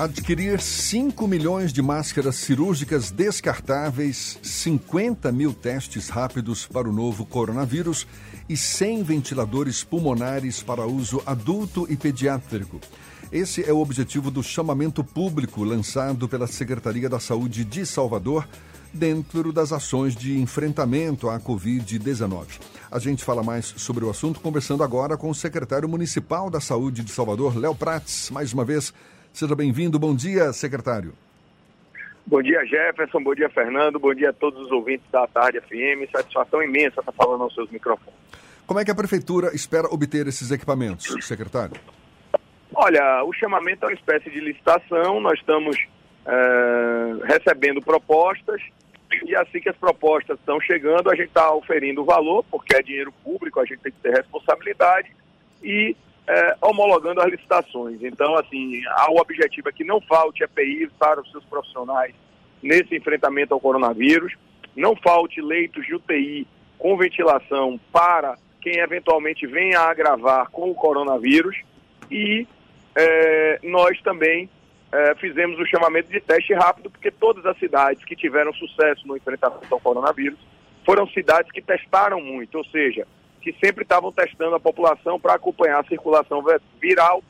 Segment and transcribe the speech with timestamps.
[0.00, 8.06] Adquirir 5 milhões de máscaras cirúrgicas descartáveis, 50 mil testes rápidos para o novo coronavírus
[8.48, 12.80] e 100 ventiladores pulmonares para uso adulto e pediátrico.
[13.30, 18.48] Esse é o objetivo do chamamento público lançado pela Secretaria da Saúde de Salvador
[18.94, 22.46] dentro das ações de enfrentamento à Covid-19.
[22.90, 27.04] A gente fala mais sobre o assunto conversando agora com o secretário municipal da Saúde
[27.04, 28.30] de Salvador, Léo Prates.
[28.30, 28.94] Mais uma vez,
[29.32, 29.98] Seja bem-vindo.
[29.98, 31.12] Bom dia, secretário.
[32.26, 33.22] Bom dia, Jefferson.
[33.22, 33.98] Bom dia, Fernando.
[33.98, 36.10] Bom dia a todos os ouvintes da Tarde FM.
[36.12, 38.18] Satisfação imensa estar falando aos seus microfones.
[38.66, 41.74] Como é que a Prefeitura espera obter esses equipamentos, secretário?
[42.72, 45.20] Olha, o chamamento é uma espécie de licitação.
[45.20, 45.76] Nós estamos
[46.26, 48.62] é, recebendo propostas
[49.26, 52.82] e assim que as propostas estão chegando, a gente está oferindo o valor, porque é
[52.82, 55.10] dinheiro público, a gente tem que ter responsabilidade
[55.62, 55.96] e
[56.26, 58.02] é, homologando as licitações.
[58.02, 62.14] Então, assim, o objetivo é que não falte EPI para os seus profissionais
[62.62, 64.34] nesse enfrentamento ao coronavírus,
[64.76, 66.46] não falte leitos de UTI
[66.78, 71.56] com ventilação para quem eventualmente venha a agravar com o coronavírus
[72.10, 72.46] e
[72.94, 74.48] é, nós também
[74.92, 79.16] é, fizemos o chamamento de teste rápido, porque todas as cidades que tiveram sucesso no
[79.16, 80.38] enfrentamento ao coronavírus
[80.84, 83.06] foram cidades que testaram muito, ou seja,
[83.40, 86.44] que sempre estavam testando a população para acompanhar a circulação
[86.80, 87.22] viral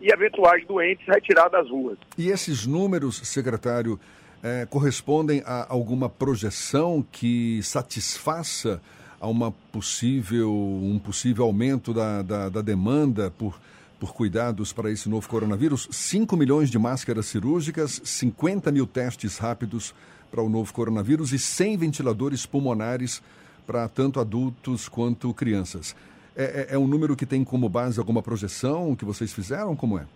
[0.00, 1.98] e eventuais doentes retirados das ruas.
[2.16, 4.00] E esses números, secretário,
[4.42, 8.80] eh, correspondem a alguma projeção que satisfaça
[9.20, 13.60] a uma possível, um possível aumento da, da, da demanda por,
[13.98, 15.86] por cuidados para esse novo coronavírus?
[15.90, 19.94] 5 milhões de máscaras cirúrgicas, 50 mil testes rápidos
[20.30, 23.22] para o novo coronavírus e 100 ventiladores pulmonares
[23.70, 25.94] para tanto adultos quanto crianças.
[26.36, 29.76] É, é, é, um número que tem como base alguma projeção que vocês fizeram?
[29.76, 30.06] Como é?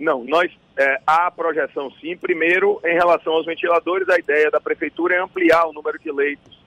[0.00, 2.16] Não, nós é, há projeção sim.
[2.16, 6.58] Primeiro, em relação aos ventiladores, a ideia da prefeitura é ampliar o número de leitos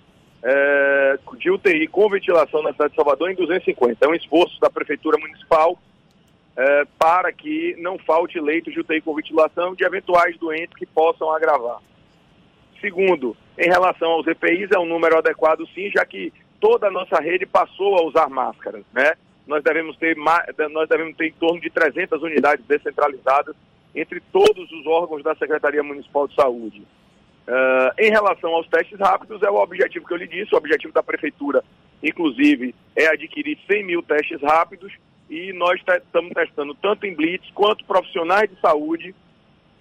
[0.41, 4.05] é, de UTI com ventilação na cidade de Salvador em 250.
[4.05, 5.77] É um esforço da prefeitura municipal
[6.55, 11.29] é, para que não falte leitos de UTI com ventilação de eventuais doentes que possam
[11.29, 11.79] agravar.
[12.83, 17.17] Segundo, em relação aos EPIs, é um número adequado sim, já que toda a nossa
[17.17, 19.13] rede passou a usar máscaras, né?
[19.47, 23.55] Nós devemos ter, nós devemos ter em torno de 300 unidades descentralizadas
[23.95, 26.81] entre todos os órgãos da Secretaria Municipal de Saúde.
[27.47, 30.93] Uh, em relação aos testes rápidos, é o objetivo que eu lhe disse, o objetivo
[30.93, 31.63] da Prefeitura,
[32.01, 34.91] inclusive, é adquirir 100 mil testes rápidos
[35.29, 39.15] e nós estamos testando tanto em Blitz, quanto profissionais de saúde,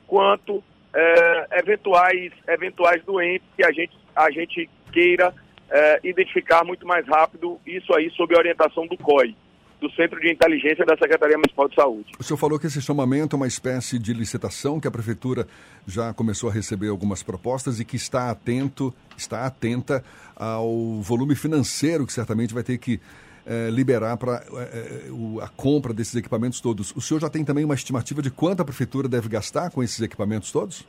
[0.06, 0.62] quanto
[0.94, 5.34] é, eventuais, eventuais doentes que a gente, a gente queira
[5.70, 9.34] é, identificar muito mais rápido, isso aí sob a orientação do COI,
[9.80, 12.12] do Centro de Inteligência da Secretaria Municipal de Saúde.
[12.18, 15.46] O senhor falou que esse chamamento é uma espécie de licitação, que a Prefeitura
[15.86, 20.04] já começou a receber algumas propostas e que está atento, está atenta
[20.36, 23.00] ao volume financeiro que certamente vai ter que
[23.46, 26.94] é, liberar para é, a compra desses equipamentos todos.
[26.96, 30.00] O senhor já tem também uma estimativa de quanto a prefeitura deve gastar com esses
[30.00, 30.86] equipamentos todos?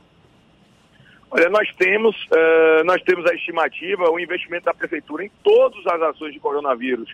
[1.36, 6.00] Olha, nós temos, uh, nós temos a estimativa, o investimento da prefeitura em todas as
[6.00, 7.10] ações de coronavírus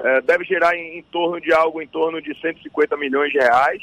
[0.00, 3.80] uh, deve gerar em, em, torno de algo em torno de 150 milhões de reais,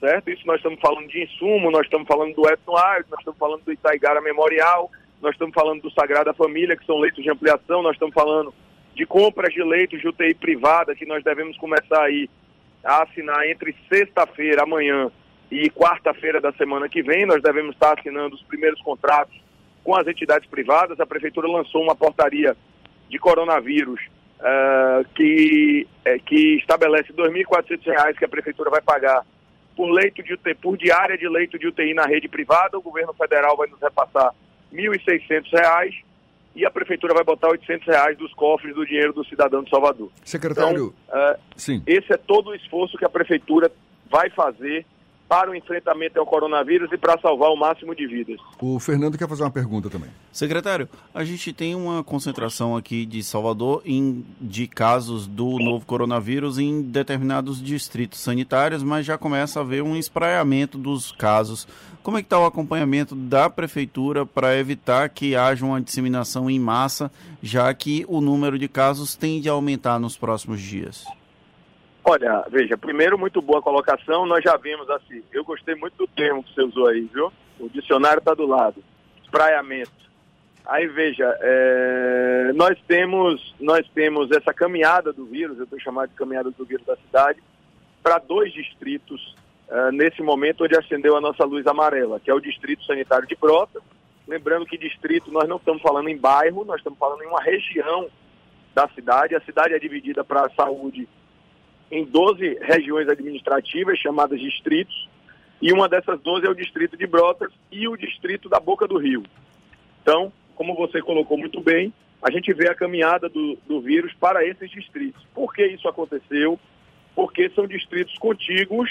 [0.00, 0.28] certo?
[0.28, 3.72] Isso nós estamos falando de insumo, nós estamos falando do Etnoar, nós estamos falando do
[3.72, 4.90] Itaigara Memorial,
[5.22, 8.52] nós estamos falando do Sagrada Família, que são leitos de ampliação, nós estamos falando
[8.98, 12.28] de compras de leitos de UTI privada, que nós devemos começar aí
[12.84, 15.08] a assinar entre sexta-feira, amanhã,
[15.52, 17.24] e quarta-feira da semana que vem.
[17.24, 19.40] Nós devemos estar assinando os primeiros contratos
[19.84, 20.98] com as entidades privadas.
[20.98, 22.56] A Prefeitura lançou uma portaria
[23.08, 24.00] de coronavírus
[24.40, 29.24] uh, que, é, que estabelece R$ 2.400 que a Prefeitura vai pagar
[29.76, 32.76] por leito de UTI, por diária de leito de UTI na rede privada.
[32.76, 34.34] O governo federal vai nos repassar
[34.72, 36.02] R$ 1.600
[36.54, 40.10] e a prefeitura vai botar 800 reais dos cofres do dinheiro do cidadão de Salvador.
[40.24, 41.82] Secretário, então, uh, sim.
[41.86, 43.70] esse é todo o esforço que a prefeitura
[44.10, 44.84] vai fazer
[45.28, 48.40] para o enfrentamento ao coronavírus e para salvar o máximo de vidas.
[48.60, 50.08] O Fernando quer fazer uma pergunta também.
[50.32, 56.58] Secretário, a gente tem uma concentração aqui de Salvador em, de casos do novo coronavírus
[56.58, 61.68] em determinados distritos sanitários, mas já começa a haver um espraiamento dos casos.
[62.02, 66.58] Como é que está o acompanhamento da prefeitura para evitar que haja uma disseminação em
[66.58, 67.12] massa,
[67.42, 71.04] já que o número de casos tende a aumentar nos próximos dias?
[72.10, 74.24] Olha, veja, primeiro, muito boa colocação.
[74.24, 75.22] Nós já vimos assim.
[75.30, 77.30] Eu gostei muito do termo que você usou aí, viu?
[77.60, 78.82] O dicionário está do lado.
[79.22, 79.92] Espraiamento.
[80.64, 86.14] Aí veja, é, nós temos nós temos essa caminhada do vírus, eu estou chamando de
[86.14, 87.42] caminhada do vírus da cidade,
[88.02, 89.34] para dois distritos
[89.68, 93.36] uh, nesse momento onde acendeu a nossa luz amarela, que é o Distrito Sanitário de
[93.36, 93.82] Brotas.
[94.26, 98.08] Lembrando que distrito nós não estamos falando em bairro, nós estamos falando em uma região
[98.74, 99.34] da cidade.
[99.34, 101.06] A cidade é dividida para a saúde
[101.90, 105.08] em 12 regiões administrativas chamadas distritos,
[105.60, 108.98] e uma dessas 12 é o distrito de Brotas e o distrito da Boca do
[108.98, 109.24] Rio.
[110.02, 111.92] Então, como você colocou muito bem,
[112.22, 115.24] a gente vê a caminhada do, do vírus para esses distritos.
[115.34, 116.58] Por que isso aconteceu?
[117.14, 118.90] Porque são distritos contíguos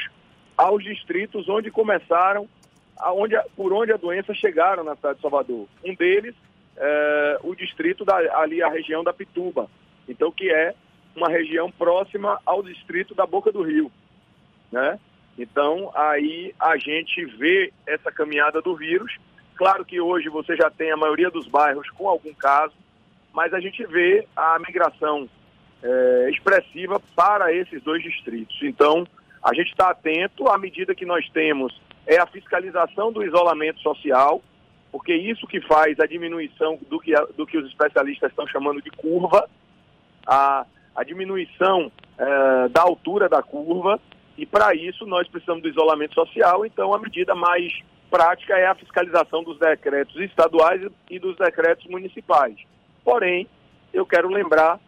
[0.57, 2.49] aos distritos onde começaram,
[2.97, 5.67] aonde, por onde a doença chegaram na cidade de Salvador.
[5.85, 6.35] Um deles,
[6.75, 9.69] é, o distrito da, ali, a região da Pituba,
[10.07, 10.73] então que é
[11.17, 13.91] uma região próxima ao distrito da Boca do Rio,
[14.71, 14.99] né?
[15.37, 19.15] Então, aí a gente vê essa caminhada do vírus.
[19.55, 22.73] Claro que hoje você já tem a maioria dos bairros com algum caso,
[23.33, 25.29] mas a gente vê a migração
[25.83, 28.57] é, expressiva para esses dois distritos.
[28.63, 29.05] Então,
[29.43, 34.41] a gente está atento à medida que nós temos é a fiscalização do isolamento social,
[34.91, 38.89] porque isso que faz a diminuição do que, do que os especialistas estão chamando de
[38.91, 39.47] curva,
[40.25, 40.65] a,
[40.97, 43.99] a diminuição é, da altura da curva,
[44.35, 47.71] e para isso nós precisamos do isolamento social, então a medida mais
[48.09, 52.55] prática é a fiscalização dos decretos estaduais e dos decretos municipais.
[53.03, 53.47] Porém,
[53.93, 54.79] eu quero lembrar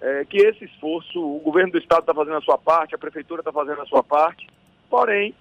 [0.00, 3.40] é, que esse esforço, o governo do estado está fazendo a sua parte, a prefeitura
[3.40, 4.46] está fazendo a sua parte,
[4.88, 5.34] porém,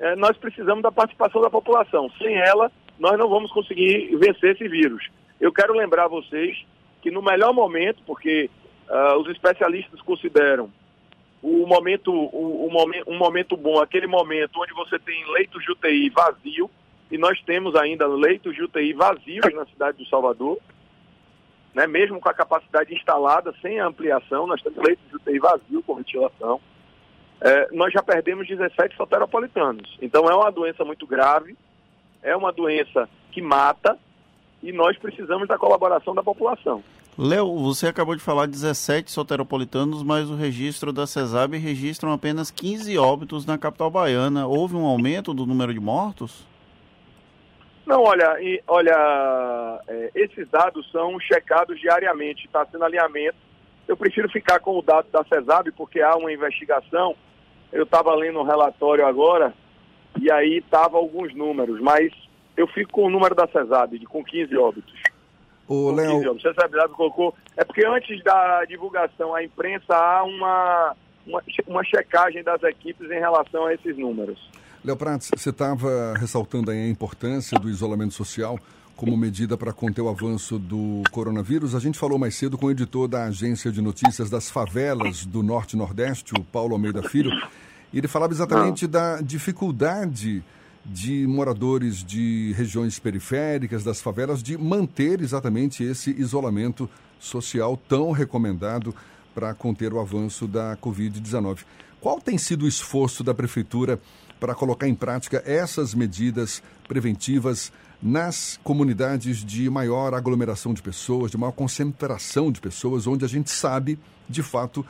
[0.00, 2.10] é, nós precisamos da participação da população.
[2.18, 5.08] Sem ela, nós não vamos conseguir vencer esse vírus.
[5.40, 6.56] Eu quero lembrar a vocês
[7.00, 8.50] que no melhor momento, porque
[8.88, 10.70] uh, os especialistas consideram
[11.42, 15.72] o momento, o, o momento, um momento bom, aquele momento onde você tem leitos de
[15.72, 16.70] UTI vazio,
[17.10, 20.58] e nós temos ainda leitos de UTI vazios na cidade do Salvador,
[21.74, 25.96] né, mesmo com a capacidade instalada, sem ampliação, nós temos leitos de UTI vazio com
[25.96, 26.60] ventilação,
[27.40, 29.98] é, nós já perdemos 17 soteropolitanos.
[30.00, 31.56] Então é uma doença muito grave,
[32.22, 33.98] é uma doença que mata
[34.62, 36.82] e nós precisamos da colaboração da população.
[37.16, 42.98] Léo, você acabou de falar 17 soteropolitanos, mas o registro da CESAB registram apenas 15
[42.98, 44.48] óbitos na capital baiana.
[44.48, 46.44] Houve um aumento do número de mortos?
[47.86, 53.36] Não, olha, e, olha, é, esses dados são checados diariamente, está sendo alinhamento.
[53.86, 57.14] Eu prefiro ficar com o dado da CESAB, porque há uma investigação.
[57.72, 59.54] Eu estava lendo um relatório agora,
[60.20, 62.12] e aí estavam alguns números, mas
[62.56, 65.13] eu fico com o número da CESAB, de, com 15 óbitos.
[65.68, 66.34] O Léo...
[66.34, 67.34] Você sabe, colocou.
[67.56, 70.94] É porque antes da divulgação à imprensa há uma,
[71.26, 74.38] uma, uma checagem das equipes em relação a esses números.
[74.84, 78.58] Léo Prats, você estava ressaltando a importância do isolamento social
[78.96, 81.74] como medida para conter o avanço do coronavírus.
[81.74, 85.42] A gente falou mais cedo com o editor da agência de notícias das favelas do
[85.42, 87.30] Norte e Nordeste, o Paulo Almeida Filho,
[87.92, 90.44] e ele falava exatamente da dificuldade
[90.84, 96.88] de moradores de regiões periféricas, das favelas, de manter exatamente esse isolamento
[97.18, 98.94] social tão recomendado
[99.34, 101.60] para conter o avanço da Covid-19.
[102.00, 103.98] Qual tem sido o esforço da Prefeitura
[104.38, 107.72] para colocar em prática essas medidas preventivas
[108.02, 113.50] nas comunidades de maior aglomeração de pessoas, de maior concentração de pessoas, onde a gente
[113.50, 113.98] sabe,
[114.28, 114.84] de fato,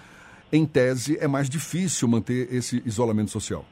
[0.53, 3.65] em tese, é mais difícil manter esse isolamento social?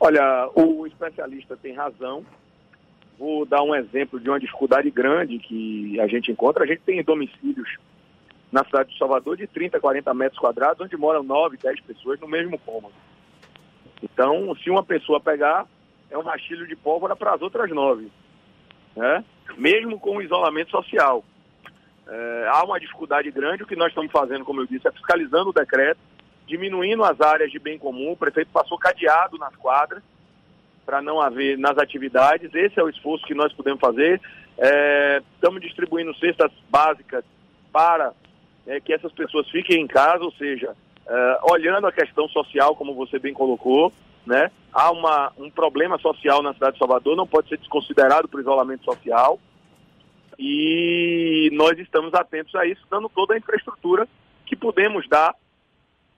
[0.00, 2.24] Olha, o especialista tem razão.
[3.18, 6.64] Vou dar um exemplo de uma dificuldade grande que a gente encontra.
[6.64, 7.76] A gente tem domicílios
[8.50, 12.26] na cidade de Salvador de 30, 40 metros quadrados, onde moram 9, 10 pessoas no
[12.26, 12.94] mesmo cômodo.
[14.02, 15.66] Então, se uma pessoa pegar,
[16.10, 18.10] é um rastilho de pólvora para as outras nove.
[18.96, 19.22] Né?
[19.58, 21.22] Mesmo com o isolamento social.
[22.08, 23.62] É, há uma dificuldade grande.
[23.64, 26.00] O que nós estamos fazendo, como eu disse, é fiscalizando o decreto,
[26.50, 28.10] diminuindo as áreas de bem comum.
[28.12, 30.02] O prefeito passou cadeado nas quadras
[30.84, 32.52] para não haver nas atividades.
[32.52, 34.20] Esse é o esforço que nós podemos fazer.
[34.58, 37.24] É, estamos distribuindo cestas básicas
[37.72, 38.12] para
[38.66, 40.72] é, que essas pessoas fiquem em casa, ou seja,
[41.06, 43.92] uh, olhando a questão social, como você bem colocou,
[44.26, 44.50] né?
[44.72, 48.84] Há uma, um problema social na cidade de Salvador, não pode ser desconsiderado por isolamento
[48.84, 49.38] social.
[50.38, 54.08] E nós estamos atentos a isso, dando toda a infraestrutura
[54.44, 55.34] que podemos dar,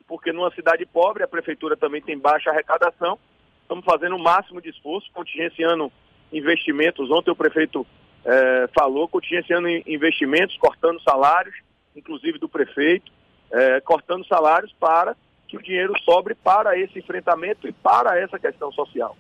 [0.07, 3.19] porque numa cidade pobre a prefeitura também tem baixa arrecadação.
[3.63, 5.91] Estamos fazendo o máximo de esforço, contingenciando
[6.33, 7.11] investimentos.
[7.11, 7.87] Ontem o prefeito
[8.25, 11.55] eh, falou, contingenciando investimentos, cortando salários,
[11.95, 13.11] inclusive do prefeito
[13.53, 15.15] é, cortando salários para
[15.47, 19.17] que o dinheiro sobre para esse enfrentamento e para essa questão social.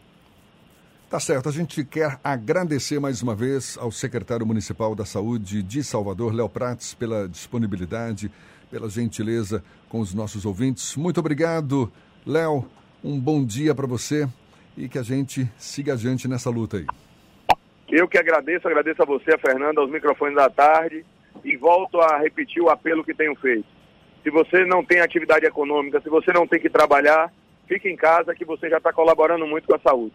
[1.10, 1.50] Tá certo.
[1.50, 6.48] A gente quer agradecer mais uma vez ao secretário municipal da Saúde de Salvador, Léo
[6.48, 8.32] Prates, pela disponibilidade,
[8.72, 10.96] pela gentileza com os nossos ouvintes.
[10.96, 11.92] Muito obrigado,
[12.26, 12.64] Léo.
[13.04, 14.26] Um bom dia para você
[14.78, 16.86] e que a gente siga adiante nessa luta aí.
[17.90, 21.04] Eu que agradeço, agradeço a você, a Fernanda, aos microfones da tarde
[21.44, 23.66] e volto a repetir o apelo que tenho feito.
[24.22, 27.30] Se você não tem atividade econômica, se você não tem que trabalhar,
[27.68, 30.14] fique em casa que você já está colaborando muito com a saúde.